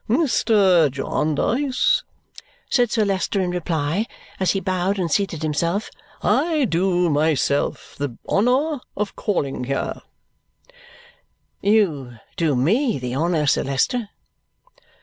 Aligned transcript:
"Mr. 0.09 0.89
Jarndyce," 0.89 2.03
said 2.71 2.89
Sir 2.89 3.05
Leicester 3.05 3.39
in 3.39 3.51
reply 3.51 4.07
as 4.39 4.49
he 4.53 4.59
bowed 4.59 4.97
and 4.97 5.11
seated 5.11 5.43
himself, 5.43 5.91
"I 6.23 6.65
do 6.65 7.07
myself 7.11 7.93
the 7.99 8.17
honour 8.27 8.81
of 8.97 9.15
calling 9.15 9.65
here" 9.65 10.01
"You 11.61 12.17
do 12.35 12.55
ME 12.55 12.97
the 12.97 13.15
honour, 13.15 13.45
Sir 13.45 13.61
Leicester." 13.61 14.09